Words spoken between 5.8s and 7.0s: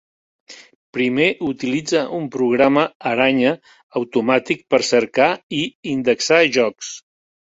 indexar jocs.